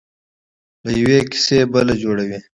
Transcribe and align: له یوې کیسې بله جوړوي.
له 0.83 0.91
یوې 0.99 1.19
کیسې 1.31 1.57
بله 1.73 1.93
جوړوي. 2.01 2.39